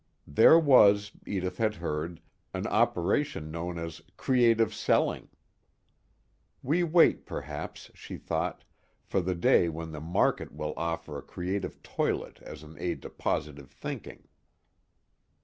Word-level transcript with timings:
There 0.25 0.57
was, 0.57 1.11
Edith 1.27 1.59
had 1.59 1.75
heard, 1.75 2.21
an 2.55 2.65
operation 2.65 3.51
known 3.51 3.77
as 3.77 4.01
"creative 4.17 4.73
selling." 4.73 5.29
We 6.63 6.81
wait 6.83 7.23
perhaps, 7.27 7.91
she 7.93 8.17
thought, 8.17 8.63
for 9.03 9.21
the 9.21 9.35
day 9.35 9.69
when 9.69 9.91
the 9.91 10.01
market 10.01 10.53
will 10.55 10.73
offer 10.75 11.19
a 11.19 11.21
creative 11.21 11.83
toilet 11.83 12.41
as 12.41 12.63
an 12.63 12.77
aid 12.79 13.03
to 13.03 13.11
positive 13.11 13.69
thinking. 13.69 14.27